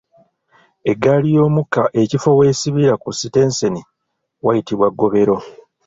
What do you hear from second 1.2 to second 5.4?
y’omukka ekifo w’esibira ku sitenseni wayitibwa ggobero.